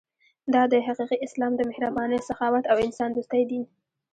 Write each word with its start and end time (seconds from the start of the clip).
دا 0.53 0.63
دی 0.71 0.79
حقیقي 0.87 1.17
اسلام 1.27 1.51
د 1.57 1.61
مهربانۍ، 1.71 2.19
سخاوت 2.29 2.63
او 2.71 2.77
انسان 2.85 3.09
دوستۍ 3.13 3.41
دین. 3.49 3.63